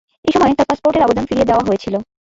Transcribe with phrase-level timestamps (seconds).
[0.25, 1.97] এসময় তার পাসপোর্টের আবেদন ফিরিয়ে দেয়া হয়েছিলো।